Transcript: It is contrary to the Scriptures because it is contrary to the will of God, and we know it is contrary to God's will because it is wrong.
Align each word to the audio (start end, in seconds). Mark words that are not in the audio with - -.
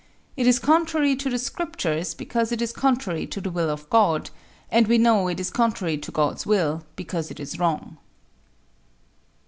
It 0.35 0.47
is 0.47 0.57
contrary 0.57 1.15
to 1.17 1.29
the 1.29 1.37
Scriptures 1.37 2.15
because 2.15 2.51
it 2.51 2.59
is 2.59 2.73
contrary 2.73 3.27
to 3.27 3.39
the 3.39 3.51
will 3.51 3.69
of 3.69 3.87
God, 3.91 4.31
and 4.71 4.87
we 4.87 4.97
know 4.97 5.27
it 5.27 5.39
is 5.39 5.51
contrary 5.51 5.99
to 5.99 6.09
God's 6.11 6.43
will 6.43 6.83
because 6.95 7.29
it 7.29 7.39
is 7.39 7.59
wrong. 7.59 7.99